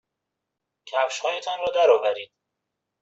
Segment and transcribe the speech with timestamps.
[0.85, 2.31] کفشهایتان را درآورید.